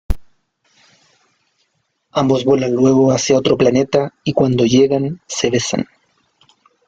Ambos 2.11 2.43
vuelan 2.43 2.73
luego 2.73 3.11
hacia 3.11 3.37
otro 3.37 3.55
planeta 3.55 4.11
y 4.23 4.33
cuando 4.33 4.65
llegan, 4.65 5.21
se 5.27 5.51
besan. 5.51 5.85